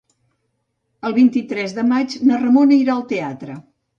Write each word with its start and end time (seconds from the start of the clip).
El 1.09 1.13
vint-i-tres 1.17 1.77
de 1.79 1.85
maig 1.91 2.17
na 2.31 2.39
Ramona 2.45 2.79
irà 2.85 2.95
al 2.97 3.07
teatre. 3.15 3.59